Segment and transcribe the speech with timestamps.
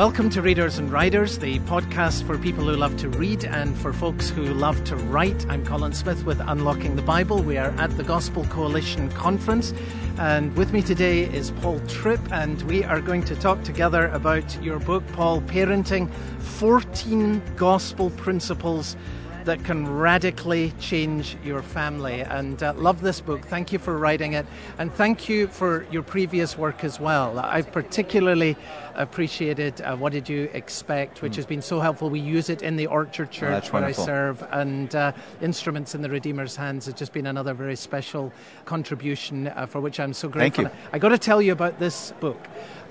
[0.00, 3.92] Welcome to Readers and Writers, the podcast for people who love to read and for
[3.92, 5.44] folks who love to write.
[5.50, 7.42] I'm Colin Smith with Unlocking the Bible.
[7.42, 9.74] We are at the Gospel Coalition Conference,
[10.16, 14.62] and with me today is Paul Tripp, and we are going to talk together about
[14.62, 18.96] your book, Paul Parenting 14 Gospel Principles
[19.44, 22.20] that can radically change your family.
[22.22, 23.44] And uh, love this book.
[23.44, 24.46] Thank you for writing it.
[24.78, 27.38] And thank you for your previous work as well.
[27.38, 28.56] I've particularly
[28.94, 31.36] appreciated uh, What Did You Expect, which mm.
[31.36, 32.10] has been so helpful.
[32.10, 34.46] We use it in the Orchard oh, Church oh, where I serve.
[34.50, 38.32] And uh, Instruments in the Redeemer's Hands has just been another very special
[38.64, 40.64] contribution uh, for which I'm so grateful.
[40.64, 40.80] Thank you.
[40.92, 42.38] I got to tell you about this book.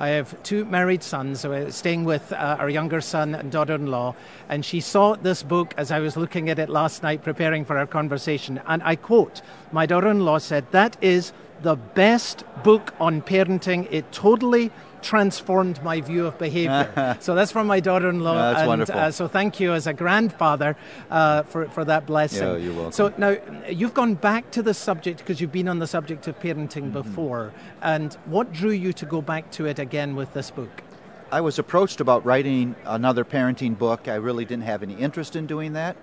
[0.02, 3.88] I have two married sons, so staying with uh, our younger son and daughter in
[3.88, 4.16] law,
[4.48, 7.76] and she saw this book as I was looking at it last night preparing for
[7.76, 8.62] our conversation.
[8.68, 13.88] And I quote My daughter in law said, That is the best book on parenting.
[13.90, 17.18] It totally transformed my view of behavior.
[17.20, 18.36] so that's from my daughter in law.
[18.36, 18.98] that's and, wonderful.
[18.98, 20.76] Uh, so thank you as a grandfather
[21.10, 22.48] uh, for, for that blessing.
[22.48, 22.92] Yeah, you're welcome.
[22.92, 23.38] So now
[23.70, 26.92] you've gone back to the subject because you've been on the subject of parenting mm-hmm.
[26.92, 27.54] before.
[27.82, 30.84] And what drew you to go back to it again with this book?
[31.32, 34.08] I was approached about writing another parenting book.
[34.08, 35.96] I really didn't have any interest in doing that.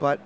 [0.00, 0.18] But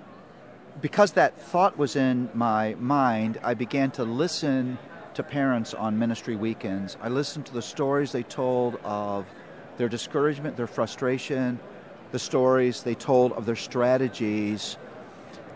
[0.80, 4.78] because that thought was in my mind, I began to listen
[5.14, 6.96] to parents on ministry weekends.
[7.02, 9.26] I listened to the stories they told of
[9.76, 11.58] their discouragement, their frustration,
[12.12, 14.76] the stories they told of their strategies.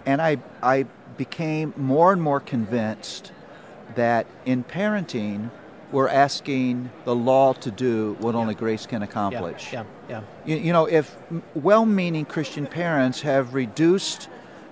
[0.05, 3.33] And I, I became more and more convinced
[3.95, 5.51] that in parenting,
[5.91, 8.41] we're asking the law to do what yeah.
[8.41, 9.73] only grace can accomplish.
[9.73, 10.55] Yeah, yeah, yeah.
[10.55, 11.17] You, you know, if
[11.55, 14.29] well meaning Christian parents have reduced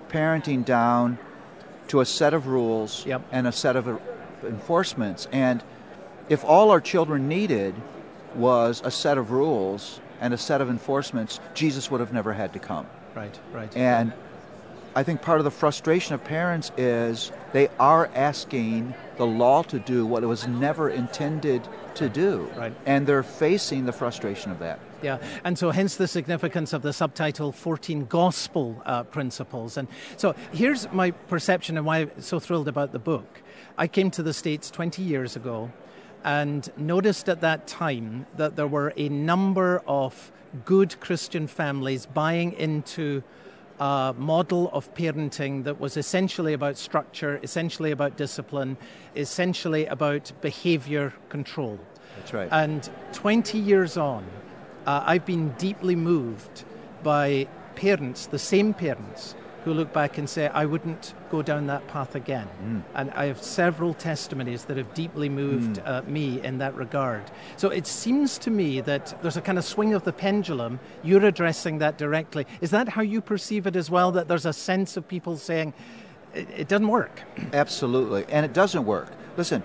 [0.09, 1.17] parenting down
[1.87, 3.21] to a set of rules yep.
[3.31, 3.99] and a set of
[4.43, 5.27] enforcements.
[5.31, 5.63] And
[6.29, 7.75] if all our children needed
[8.35, 12.53] was a set of rules and a set of enforcements, Jesus would have never had
[12.53, 12.87] to come.
[13.15, 13.75] Right, right.
[13.75, 14.13] And
[14.97, 19.77] I think part of the frustration of parents is they are asking the law to
[19.77, 21.61] do what it was never intended
[21.93, 22.49] to do.
[22.57, 22.73] Right.
[22.87, 24.79] And they're facing the frustration of that.
[25.03, 29.77] Yeah, and so hence the significance of the subtitle 14 Gospel uh, Principles.
[29.77, 33.43] And so here's my perception and why I'm so thrilled about the book.
[33.77, 35.71] I came to the States 20 years ago
[36.23, 40.31] and noticed at that time that there were a number of
[40.65, 43.21] good Christian families buying into
[43.79, 48.77] a model of parenting that was essentially about structure, essentially about discipline,
[49.15, 51.79] essentially about behavior control.
[52.17, 52.49] That's right.
[52.51, 54.25] And 20 years on,
[54.85, 56.63] uh, I've been deeply moved
[57.03, 59.35] by parents, the same parents,
[59.67, 62.47] who look back and say, I wouldn't go down that path again.
[62.63, 62.83] Mm.
[62.95, 65.87] And I have several testimonies that have deeply moved mm.
[65.87, 67.23] uh, me in that regard.
[67.57, 70.79] So it seems to me that there's a kind of swing of the pendulum.
[71.03, 72.47] You're addressing that directly.
[72.61, 74.11] Is that how you perceive it as well?
[74.13, 75.73] That there's a sense of people saying,
[76.33, 77.21] it, it doesn't work?
[77.53, 78.25] Absolutely.
[78.29, 79.11] And it doesn't work.
[79.35, 79.63] Listen,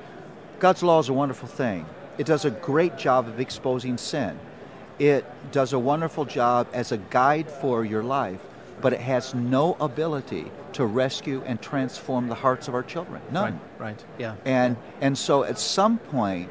[0.58, 1.86] God's law is a wonderful thing,
[2.18, 4.38] it does a great job of exposing sin.
[4.98, 8.40] It does a wonderful job as a guide for your life
[8.82, 13.22] but it has no ability to rescue and transform the hearts of our children.
[13.30, 13.60] None.
[13.78, 14.04] Right, right.
[14.18, 14.34] yeah.
[14.44, 16.50] And and so at some point,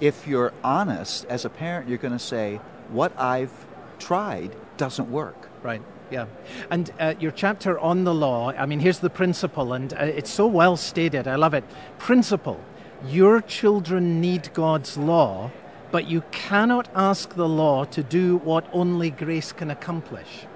[0.00, 2.60] if you're honest as a parent, you're going to say,
[2.90, 3.66] "What I've
[3.98, 5.82] tried doesn't work." Right.
[6.10, 6.26] Yeah.
[6.70, 10.30] And uh, your chapter on the law, I mean, here's the principle, and uh, it's
[10.30, 11.26] so well stated.
[11.26, 11.64] I love it.
[11.98, 12.60] Principle
[13.06, 15.50] Your children need God's law,
[15.90, 20.46] but you cannot ask the law to do what only grace can accomplish.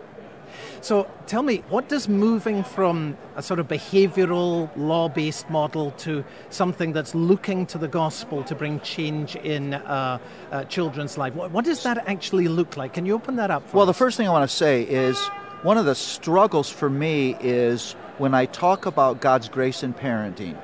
[0.80, 6.24] So tell me, what does moving from a sort of behavioral law based model to
[6.50, 10.18] something that's looking to the gospel to bring change in uh,
[10.50, 12.94] uh, children's life, what, what, does that actually look like?
[12.94, 13.74] Can you open that up Well, us?
[13.74, 15.18] Well, the first thing I want to say is
[15.62, 20.56] one of the struggles for me is when I talk about God's grace in parenting,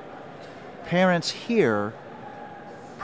[0.86, 1.92] parents hear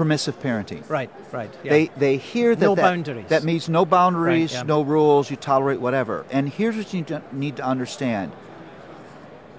[0.00, 0.88] permissive parenting.
[0.88, 1.52] Right, right.
[1.62, 1.73] Yeah.
[1.73, 3.26] They they hear that no that, boundaries.
[3.29, 4.75] that means no boundaries, right, yeah.
[4.75, 6.25] no rules, you tolerate whatever.
[6.31, 8.32] And here's what you need to understand.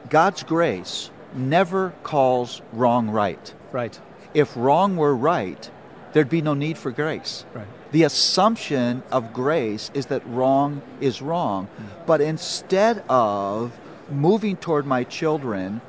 [0.10, 3.54] God's grace never calls wrong right.
[3.72, 4.00] Right.
[4.34, 5.70] If wrong were right,
[6.14, 7.46] there'd be no need for grace.
[7.54, 7.68] Right.
[7.92, 11.68] The assumption of grace is that wrong is wrong.
[11.68, 12.06] Mm.
[12.08, 13.78] But instead of
[14.10, 15.82] moving toward my children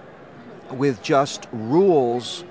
[0.70, 2.44] with just rules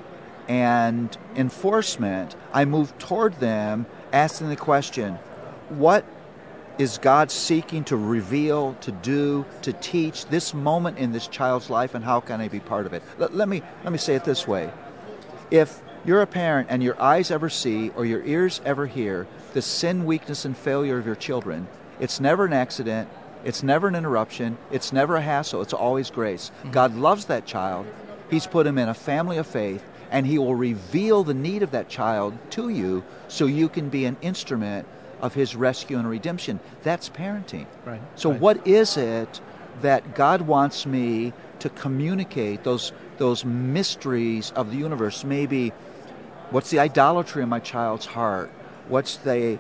[0.48, 5.16] and enforcement, I move toward them asking the question
[5.70, 6.06] what
[6.78, 11.94] is God seeking to reveal, to do, to teach this moment in this child's life,
[11.96, 13.04] and how can I be part of it?
[13.18, 14.72] Let, let, me, let me say it this way.
[15.52, 19.62] If you're a parent and your eyes ever see or your ears ever hear the
[19.62, 21.68] sin, weakness, and failure of your children,
[22.00, 23.10] it's never an accident,
[23.44, 26.52] it's never an interruption, it's never a hassle, it's always grace.
[26.60, 26.72] Mm-hmm.
[26.72, 27.86] God loves that child,
[28.30, 31.72] He's put him in a family of faith, and He will reveal the need of
[31.72, 34.88] that child to you so you can be an instrument
[35.22, 36.60] of His rescue and redemption.
[36.84, 37.66] That's parenting.
[37.86, 38.02] Right.
[38.16, 38.40] So, right.
[38.40, 39.40] what is it
[39.82, 45.24] that God wants me to communicate, those, those mysteries of the universe?
[45.24, 45.70] Maybe
[46.50, 48.52] what's the idolatry in my child's heart?
[48.90, 49.58] What's the,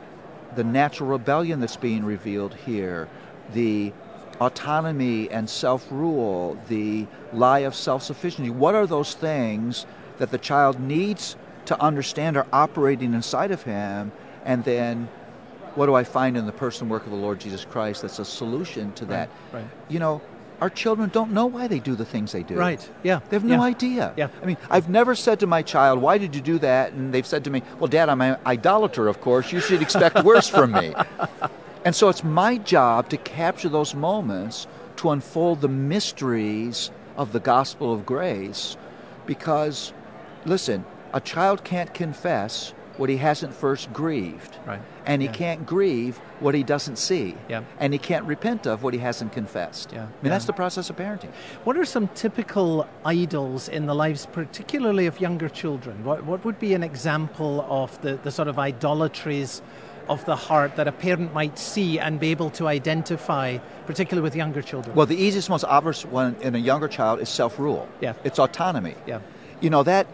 [0.55, 3.07] the natural rebellion that's being revealed here?
[3.53, 3.93] The
[4.41, 8.49] autonomy and self rule, the lie of self sufficiency.
[8.49, 9.85] What are those things
[10.17, 11.35] that the child needs
[11.65, 14.11] to understand are operating inside of him?
[14.45, 15.09] And then
[15.75, 18.25] what do I find in the person work of the Lord Jesus Christ that's a
[18.25, 19.29] solution to that?
[19.51, 19.61] Right.
[19.61, 19.69] right.
[19.89, 20.21] You know,
[20.59, 22.55] our children don't know why they do the things they do.
[22.55, 22.87] Right.
[23.01, 23.19] Yeah.
[23.29, 23.61] They have no yeah.
[23.61, 24.13] idea.
[24.15, 24.27] Yeah.
[24.41, 27.25] I mean, I've never said to my child, "Why did you do that?" And they've
[27.25, 29.07] said to me, "Well, Dad, I'm an idolater.
[29.07, 30.93] Of course, you should expect worse from me."
[31.83, 34.67] And so it's my job to capture those moments
[34.97, 38.77] to unfold the mysteries of the gospel of grace,
[39.25, 39.93] because,
[40.45, 44.57] listen, a child can't confess what he hasn't first grieved.
[44.65, 44.81] Right.
[45.05, 45.33] And he yeah.
[45.33, 47.35] can't grieve what he doesn't see.
[47.49, 47.63] Yeah.
[47.79, 49.91] And he can't repent of what he hasn't confessed.
[49.91, 50.01] Yeah.
[50.01, 50.29] I mean, yeah.
[50.29, 51.31] that's the process of parenting.
[51.63, 56.03] What are some typical idols in the lives, particularly of younger children?
[56.03, 59.61] What, what would be an example of the, the sort of idolatries
[60.09, 63.57] of the heart that a parent might see and be able to identify,
[63.87, 64.95] particularly with younger children?
[64.95, 67.87] Well, the easiest, most obvious one in a younger child is self rule.
[68.01, 68.13] Yeah.
[68.23, 68.95] It's autonomy.
[69.07, 69.21] Yeah.
[69.61, 70.07] You know, that,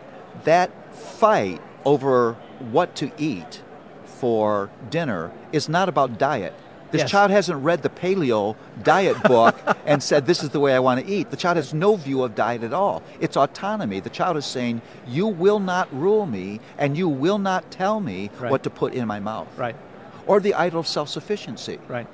[0.46, 3.62] that fight over what to eat
[4.06, 6.54] for dinner is not about diet.
[6.92, 7.12] This yes.
[7.12, 11.06] child hasn't read the paleo diet book and said, This is the way I want
[11.06, 11.32] to eat.
[11.32, 13.04] The child has no view of diet at all.
[13.20, 14.00] It's autonomy.
[14.00, 18.32] The child is saying, You will not rule me and you will not tell me
[18.40, 18.52] right.
[18.52, 19.48] what to put in my mouth.
[19.58, 19.76] Right.
[20.26, 21.80] Or the idol of self sufficiency.
[21.88, 22.08] Right.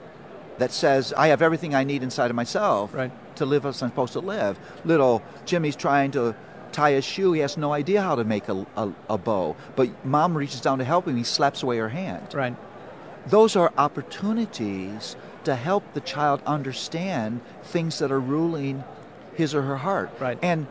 [0.58, 3.12] That says, I have everything I need inside of myself right.
[3.38, 4.60] to live as I'm supposed to live.
[4.86, 6.36] Little Jimmy's trying to
[6.74, 7.34] tie a shoe.
[7.34, 9.56] He has no idea how to make a, a, a, bow.
[9.76, 11.16] But mom reaches down to help him.
[11.16, 12.34] He slaps away her hand.
[12.34, 12.56] Right.
[13.28, 15.16] Those are opportunities
[15.46, 18.84] to help the child understand things that are ruling
[19.36, 20.12] his or her heart.
[20.20, 20.38] Right.
[20.42, 20.68] And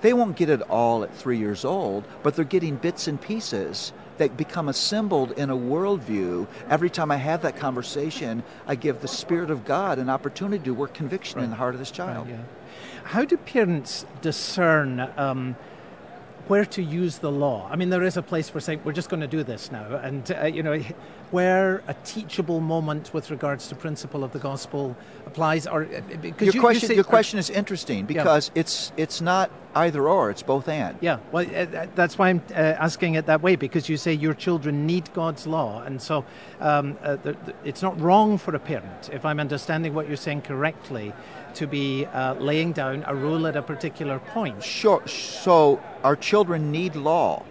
[0.00, 3.92] they won't get it all at three years old, but they're getting bits and pieces
[4.18, 6.46] that become assembled in a worldview.
[6.68, 10.74] Every time I have that conversation, I give the Spirit of God an opportunity to
[10.74, 11.44] work conviction right.
[11.44, 12.26] in the heart of this child.
[12.26, 12.44] Right, yeah.
[13.04, 15.56] How do parents discern um,
[16.46, 17.68] where to use the law?
[17.70, 19.96] I mean, there is a place for saying we're just going to do this now,
[19.96, 20.82] and uh, you know,
[21.30, 24.96] where a teachable moment with regards to principle of the gospel
[25.26, 25.66] applies.
[25.66, 28.60] Or because your you, question, you say, your question is interesting because yeah.
[28.60, 30.96] it's it's not either or; it's both and.
[31.00, 34.34] Yeah, well, uh, that's why I'm uh, asking it that way because you say your
[34.34, 36.24] children need God's law, and so
[36.60, 40.16] um, uh, the, the, it's not wrong for a parent, if I'm understanding what you're
[40.16, 41.12] saying correctly,
[41.54, 44.62] to be uh, laying down a rule at a particular point.
[44.62, 45.06] Sure.
[45.06, 47.44] So our children need law,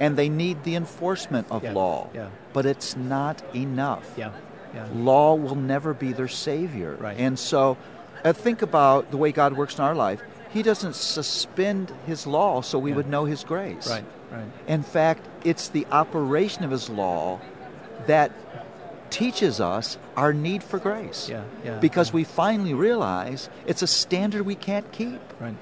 [0.00, 1.72] and they need the enforcement of yeah.
[1.72, 2.10] law.
[2.14, 2.28] Yeah.
[2.52, 4.14] But it's not enough.
[4.16, 4.32] Yeah.
[4.74, 4.86] Yeah.
[4.94, 6.96] Law will never be their savior.
[7.00, 7.16] Right.
[7.18, 7.76] And so,
[8.24, 10.20] uh, think about the way God works in our life.
[10.50, 12.96] He doesn't suspend His law so we yeah.
[12.96, 13.88] would know His grace.
[13.88, 14.04] Right.
[14.30, 14.46] Right.
[14.66, 17.40] In fact, it's the operation of His law
[18.06, 18.32] that
[19.10, 21.28] teaches us our need for grace.
[21.28, 22.16] Yeah, yeah, because yeah.
[22.16, 25.20] we finally realize it's a standard we can't keep.
[25.40, 25.54] Right.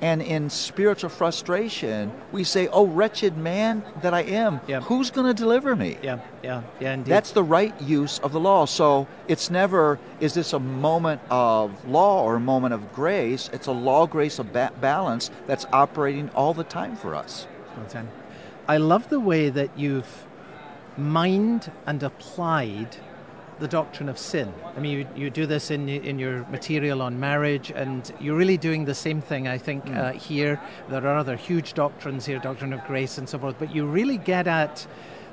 [0.00, 4.80] And in spiritual frustration, we say, Oh, wretched man that I am, yeah.
[4.80, 5.98] who's going to deliver me?
[6.02, 7.10] Yeah, yeah, yeah, indeed.
[7.10, 8.64] That's the right use of the law.
[8.66, 13.50] So it's never, is this a moment of law or a moment of grace?
[13.52, 17.48] It's a law grace of ba- balance that's operating all the time for us.
[18.68, 20.26] I love the way that you've
[20.96, 22.96] mined and applied
[23.58, 24.52] the doctrine of sin.
[24.76, 28.56] I mean, you, you do this in, in your material on marriage, and you're really
[28.56, 29.96] doing the same thing, I think, mm.
[29.96, 30.60] uh, here.
[30.88, 34.18] There are other huge doctrines here, doctrine of grace and so forth, but you really
[34.18, 34.86] get at,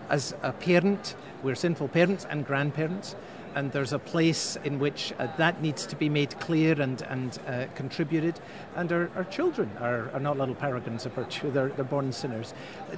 [0.10, 3.16] as a parent, we're sinful parents and grandparents,
[3.56, 7.40] and there's a place in which uh, that needs to be made clear and, and
[7.48, 8.40] uh, contributed.
[8.76, 12.54] And our, our children are, are, not little paragons of virtue, they're, they're born sinners.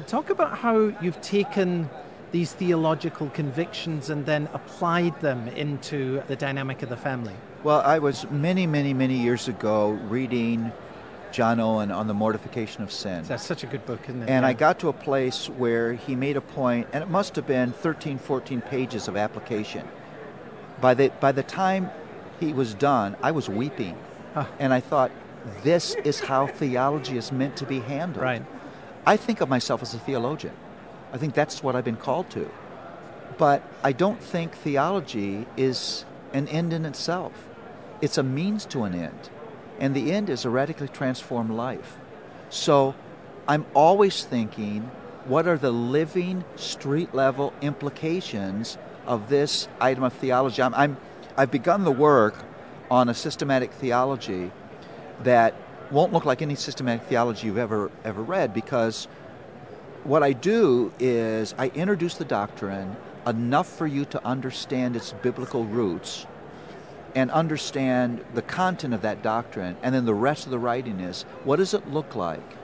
[0.07, 1.89] Talk about how you've taken
[2.31, 7.33] these theological convictions and then applied them into the dynamic of the family?
[7.63, 10.71] Well, I was many, many, many years ago reading
[11.31, 13.23] John Owen on the mortification of sin.
[13.25, 14.29] That's such a good book, isn't it?
[14.29, 14.49] And yeah.
[14.49, 17.71] I got to a place where he made a point, and it must have been
[17.71, 19.87] 13, 14 pages of application.
[20.79, 21.91] By the, by the time
[22.39, 23.97] he was done, I was weeping.
[24.33, 24.45] Huh.
[24.59, 25.11] And I thought,
[25.63, 28.23] this is how theology is meant to be handled.
[28.23, 28.45] Right.
[29.05, 30.53] I think of myself as a theologian.
[31.17, 32.47] I think that's what I've been called to.
[33.39, 37.33] But I don't think theology is an end in itself.
[38.01, 39.31] It's a means to an end.
[39.79, 41.97] And the end is a radically transformed life.
[42.51, 42.93] So
[43.47, 44.91] I'm always thinking
[45.25, 50.61] what are the living street level implications of this item of theology?
[50.61, 50.97] I'm, I'm,
[51.35, 52.35] I've begun the work
[52.91, 54.51] on a systematic theology
[55.23, 55.55] that
[55.89, 59.07] won't look like any systematic theology you've ever ever read because
[60.03, 65.65] what I do is I introduce the doctrine enough for you to understand its biblical
[65.65, 66.25] roots
[67.15, 71.23] and understand the content of that doctrine and then the rest of the writing is
[71.43, 72.55] what does it look like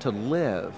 [0.00, 0.74] to live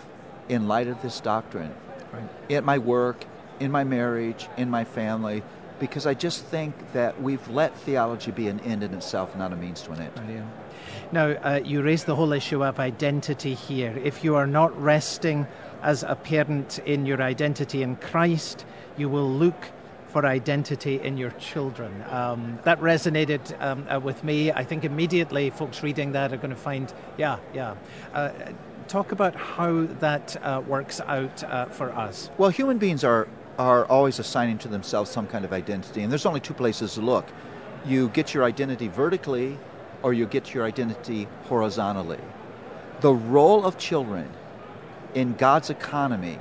[0.48, 1.74] in light of this doctrine
[2.12, 2.52] right.
[2.52, 3.24] at my work
[3.60, 5.42] in my marriage in my family
[5.78, 9.56] because I just think that we've let theology be an end in itself, not a
[9.56, 10.12] means to an end.
[10.28, 10.44] Yeah.
[11.12, 13.98] Now, uh, you raise the whole issue of identity here.
[14.02, 15.46] If you are not resting
[15.84, 18.64] as a parent in your identity in Christ,
[18.96, 19.70] you will look
[20.08, 21.92] for identity in your children.
[22.10, 24.50] Um, that resonated um, uh, with me.
[24.50, 27.74] I think immediately folks reading that are going to find, yeah, yeah.
[28.14, 28.30] Uh,
[28.88, 32.30] talk about how that uh, works out uh, for us.
[32.38, 36.26] Well, human beings are are always assigning to themselves some kind of identity, and there's
[36.26, 37.26] only two places to look.
[37.86, 39.58] You get your identity vertically,
[40.02, 42.18] or you get your identity horizontally.
[43.00, 44.28] The role of children
[45.14, 46.38] in God's economy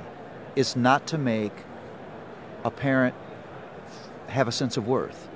[0.56, 1.52] is not to make
[2.64, 3.14] a parent
[4.28, 5.28] have a sense of worth.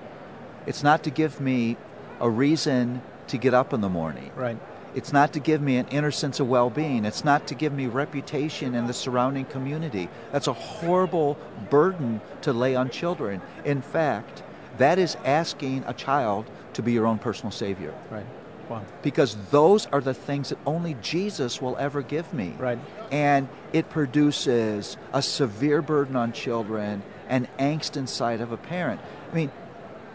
[0.67, 1.77] It's not to give me
[2.21, 4.31] a reason to get up in the morning.
[4.35, 4.59] Right.
[4.95, 7.05] It's not to give me an inner sense of well being.
[7.05, 10.09] It's not to give me reputation in the surrounding community.
[10.33, 11.39] That's a horrible
[11.71, 13.43] burden to lay on children.
[13.65, 14.43] In fact,
[14.79, 17.95] that is asking a child to be your own personal savior.
[18.11, 18.27] Right.
[18.69, 18.83] Wow.
[19.03, 22.55] Because those are the things that only Jesus will ever give me.
[22.59, 22.79] Right.
[23.11, 29.01] And it produces a severe burden on children and angst inside of a parent.
[29.31, 29.51] I mean,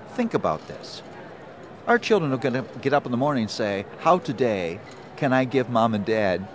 [0.09, 1.01] think about this.
[1.87, 4.79] Our children are going to get up in the morning and say, How today
[5.17, 6.47] can I give mom and dad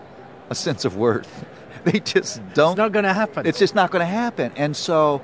[0.51, 1.45] a sense of worth?
[1.85, 2.73] they just don't.
[2.73, 3.47] It's not going to happen.
[3.47, 4.53] It's just not going to happen.
[4.57, 5.21] And so,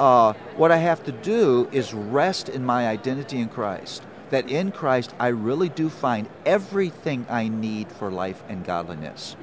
[0.00, 4.02] uh, what I have to do is rest in my identity in Christ.
[4.34, 9.36] That in Christ, I really do find everything I need for life and godliness.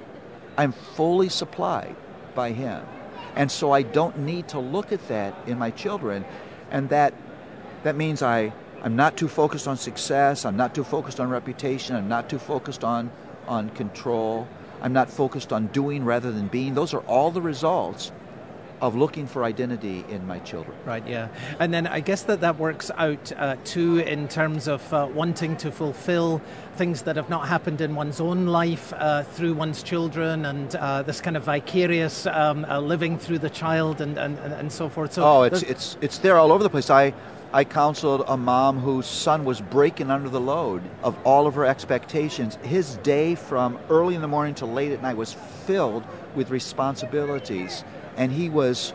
[0.57, 1.95] I'm fully supplied
[2.36, 2.86] by Him.
[3.38, 6.25] And so I don't need to look at that in my children.
[6.71, 7.13] And that,
[7.83, 8.51] that means I
[8.83, 10.43] I'm not too focused on success.
[10.43, 11.95] I'm not too focused on reputation.
[11.95, 13.12] I'm not too focused on,
[13.48, 14.45] on control.
[14.81, 16.74] I'm not focused on doing rather than being.
[16.74, 18.12] Those are all the results
[18.81, 20.75] of looking for identity in my children.
[20.85, 21.29] Right, yeah.
[21.59, 25.55] And then I guess that that works out uh, too in terms of uh, wanting
[25.57, 26.41] to fulfill
[26.75, 31.03] things that have not happened in one's own life uh, through one's children and uh,
[31.03, 35.13] this kind of vicarious um, uh, living through the child and, and, and so forth.
[35.13, 36.89] So oh, it's, it's, it's there all over the place.
[36.89, 37.13] I,
[37.53, 41.65] I counseled a mom whose son was breaking under the load of all of her
[41.65, 42.57] expectations.
[42.63, 47.83] His day from early in the morning to late at night was filled with responsibilities,
[48.18, 48.94] and he was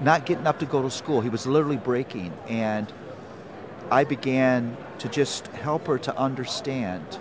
[0.00, 1.20] not getting up to go to school.
[1.20, 2.32] He was literally breaking.
[2.48, 2.92] And
[3.90, 7.18] I began to just help her to understand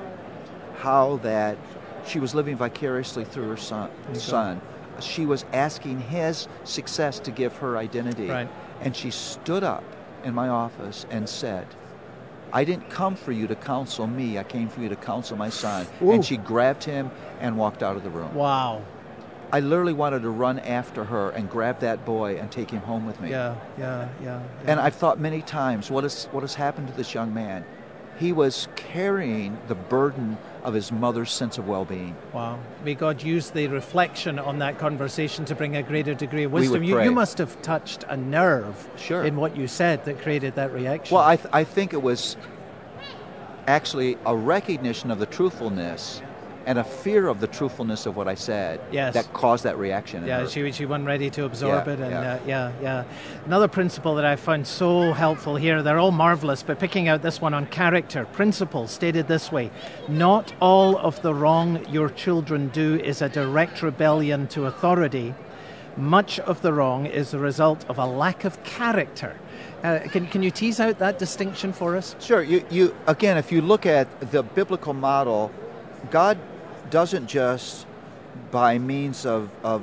[0.78, 1.58] how that
[2.06, 3.92] she was living vicariously through her son.
[4.14, 4.62] son.
[5.00, 8.28] She was asking his success to give her identity.
[8.28, 8.50] Right.
[8.82, 9.84] And she stood up
[10.24, 11.68] in my office and said,
[12.54, 14.38] I didn't come for you to counsel me.
[14.38, 15.88] I came for you to counsel my son.
[16.02, 16.12] Ooh.
[16.12, 18.34] And she grabbed him and walked out of the room.
[18.34, 18.84] Wow.
[19.53, 23.05] I literally wanted to run after her and grab that boy and take him home
[23.05, 23.29] with me.
[23.29, 24.41] Yeah, yeah, yeah.
[24.63, 24.72] yeah.
[24.72, 27.65] And I've thought many times, what, is, what has happened to this young man?
[28.17, 32.15] He was carrying the burden of his mother's sense of well being.
[32.34, 32.60] Wow.
[32.86, 36.84] May God use the reflection on that conversation to bring a greater degree of wisdom.
[36.84, 39.24] You, you, must have touched a nerve sure.
[39.24, 41.15] in what you said that created that reaction.
[41.15, 42.38] Well, I, th- I think it was
[43.67, 46.22] actually a recognition of the truthfulness
[46.65, 49.13] and a fear of the truthfulness of what I said yes.
[49.13, 50.25] that caused that reaction.
[50.25, 52.00] Yeah, she, she wasn't ready to absorb yeah, it.
[52.00, 52.34] And yeah.
[52.34, 53.03] Uh, yeah, yeah.
[53.46, 57.41] Another principle that I found so helpful here, they're all marvelous, but picking out this
[57.41, 59.72] one on character, principle stated this way
[60.08, 65.34] Not all of the wrong your children do is a direct rebellion to authority.
[65.98, 69.38] Much of the wrong is the result of a lack of character.
[69.84, 72.15] Uh, can, can you tease out that distinction for us?
[72.20, 72.41] Sure.
[72.41, 75.51] You, you, again, if you look at the biblical model,
[76.10, 76.38] God
[76.92, 77.88] doesn't just
[78.52, 79.82] by means of, of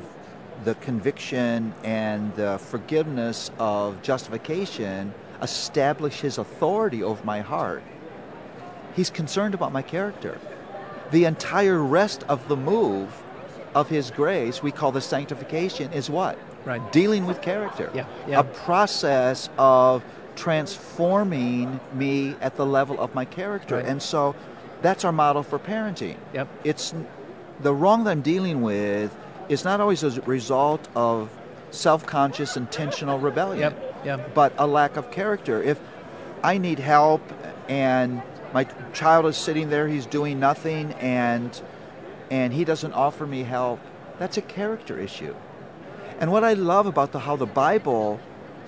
[0.65, 5.13] the conviction and the forgiveness of justification
[5.43, 7.83] establish his authority over my heart.
[8.95, 10.41] He's concerned about my character.
[11.11, 13.23] The entire rest of the move
[13.75, 16.39] of His grace, we call the sanctification, is what?
[16.65, 16.93] Right.
[16.93, 17.91] Dealing with character.
[17.95, 18.41] Yeah, yeah.
[18.41, 20.05] A process of
[20.37, 23.77] transforming me at the level of my character.
[23.77, 23.87] Right.
[23.87, 24.35] And so
[24.83, 26.17] that's our model for parenting.
[26.33, 26.49] Yep.
[26.65, 26.95] It's
[27.61, 29.17] the wrong that I'm dealing with
[29.49, 31.31] is not always a result of
[31.71, 33.61] self-conscious intentional rebellion.
[33.61, 34.35] Yep, yep.
[34.35, 35.63] But a lack of character.
[35.63, 35.81] If
[36.43, 37.23] I need help
[37.69, 41.61] and my child is sitting there, he's doing nothing and
[42.31, 43.81] and he doesn't offer me help,
[44.19, 45.35] that's a character issue.
[46.21, 48.21] And what I love about the, how the Bible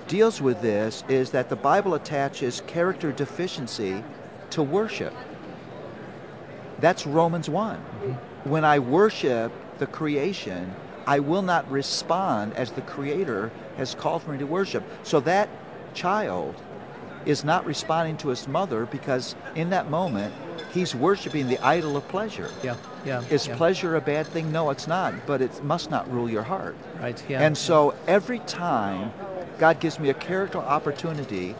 [0.06, 4.02] deals with this is that the Bible attaches character deficiency
[4.50, 5.12] to worship.
[6.80, 7.78] That's Romans one
[8.44, 10.74] When I worship the creation,
[11.06, 14.84] I will not respond as the Creator has called for me to worship.
[15.02, 15.48] So that
[15.94, 16.54] child
[17.26, 20.32] is not responding to his mother because in that moment
[20.72, 22.50] he's worshiping the idol of pleasure.
[22.62, 23.22] Yeah, yeah.
[23.30, 23.56] Is yeah.
[23.56, 24.52] pleasure a bad thing?
[24.52, 26.76] No, it's not, but it must not rule your heart.
[26.98, 27.42] Right, yeah.
[27.42, 29.12] And so every time
[29.58, 31.54] God gives me a character opportunity,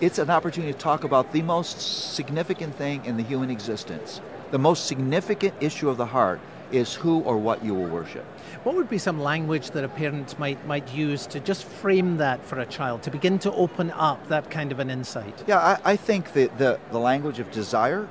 [0.00, 1.80] it's an opportunity to talk about the most
[2.14, 4.20] significant thing in the human existence.
[4.52, 6.40] The most significant issue of the heart
[6.70, 8.24] is who or what you will worship.
[8.64, 12.44] What would be some language that a parent might might use to just frame that
[12.44, 15.42] for a child, to begin to open up that kind of an insight?
[15.46, 18.06] Yeah, I, I think that the, the language of desire,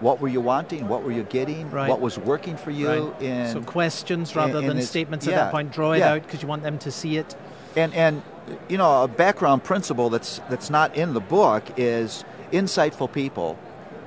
[0.00, 1.74] what were you wanting, what were you getting, Mm-hmm.
[1.76, 1.88] Right.
[1.90, 3.22] what was working for you, Right.
[3.22, 5.72] in, so questions rather in- in than statements at that point.
[5.72, 6.12] Draw it yeah.
[6.12, 7.36] out because you want them to see it.
[7.76, 8.22] and and
[8.68, 13.56] you know a background principle that's that's not in the book is insightful people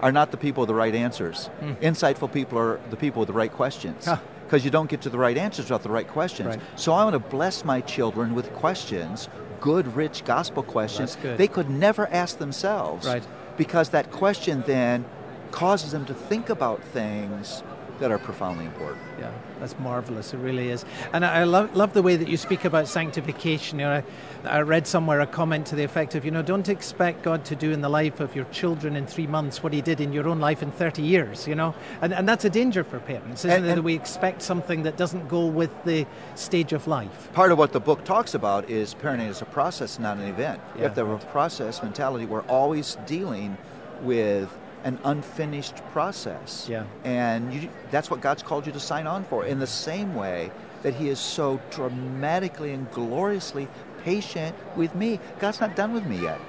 [0.04, 1.48] are not the people with the right answers.
[1.62, 1.72] Hmm.
[1.82, 4.06] Insightful people are the people with the right questions.
[4.06, 4.18] Huh.
[4.44, 6.50] Because you don't get to the right answers without the right questions.
[6.50, 6.60] Right.
[6.76, 9.30] So I want to bless my children with questions,
[9.62, 11.38] good, rich gospel questions That's good.
[11.38, 13.08] they could never ask themselves.
[13.08, 13.26] Right.
[13.56, 15.06] Because that question then
[15.52, 17.64] causes them to think about things
[18.04, 19.02] that are profoundly important.
[19.18, 19.32] Yeah,
[19.62, 20.34] that's marvelous.
[20.34, 20.84] It really is.
[21.14, 23.80] And I, love, love the way that you speak about sanctification.
[23.80, 24.04] You know,
[24.44, 27.46] I, I read somewhere a comment to the effect of, you know, don't expect God
[27.46, 30.12] to do in the life of your children in three months what He did in
[30.12, 31.74] your own life in 30 years, you know?
[32.02, 33.76] And, and that's a danger for parents, isn't And- it?
[33.76, 37.32] That we expect something that doesn't go with the stage of life.
[37.32, 40.60] part of what the book talks about is parenting is a process, not an event.
[40.76, 41.08] You have to Yeah.
[41.08, 42.26] have a process mentality.
[42.26, 43.58] We're always dealing
[44.02, 44.50] with
[44.84, 46.68] an unfinished process.
[46.70, 46.86] Yeah.
[47.04, 49.46] And you, that's what God's called you to sign on for.
[49.46, 50.52] In the same way
[50.84, 53.68] that He is so dramatically and gloriously
[54.04, 55.20] patient with me.
[55.40, 56.40] God's not done with me yet.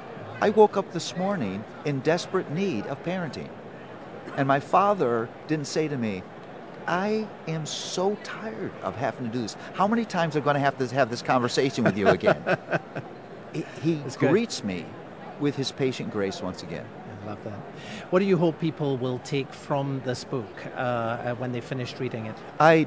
[0.41, 3.49] I woke up this morning in desperate need of parenting.
[4.37, 6.23] And my father didn't say to me,
[6.87, 9.57] I am so tired of having to do this.
[9.75, 12.59] How many times am I going to have to have this conversation with you again?
[13.53, 14.85] he he greets me
[15.41, 16.85] with his patient grace once again.
[17.25, 17.59] I love that.
[18.11, 21.99] What do you hope people will take from this book uh, uh, when they finished
[21.99, 22.37] reading it?
[22.61, 22.87] I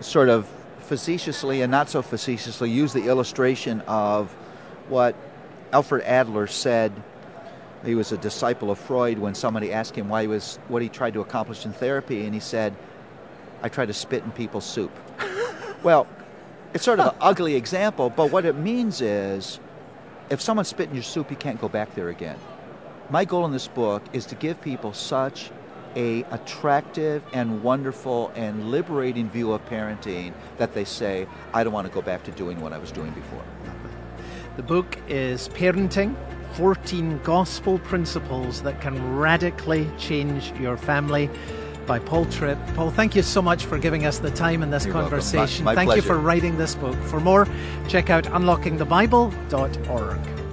[0.00, 0.48] sort of
[0.80, 4.32] facetiously and not so facetiously use the illustration of
[4.88, 5.14] what
[5.72, 6.92] Alfred Adler said.
[7.84, 10.88] He was a disciple of Freud when somebody asked him why he was what he
[10.88, 12.74] tried to accomplish in therapy, and he said,
[13.62, 14.90] "I try to spit in people's soup."
[15.82, 16.06] well,
[16.72, 19.60] it's sort of an ugly example, but what it means is,
[20.30, 22.38] if someone spit in your soup, you can't go back there again.
[23.10, 25.50] My goal in this book is to give people such
[25.94, 31.86] a attractive and wonderful and liberating view of parenting that they say, I don't want
[31.86, 33.44] to go back to doing what I was doing before.
[34.56, 36.16] The book is Parenting
[36.54, 41.28] 14 Gospel Principles That Can Radically Change Your Family
[41.86, 42.58] by Paul Tripp.
[42.74, 45.64] Paul, thank you so much for giving us the time in this You're conversation.
[45.64, 46.96] My- my thank you for writing this book.
[47.04, 47.46] For more,
[47.88, 50.43] check out unlockingthebible.org.